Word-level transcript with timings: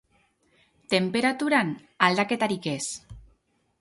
Tenperaturan, 0.93 1.69
aldaketarik 2.09 2.67
ez. 2.77 2.81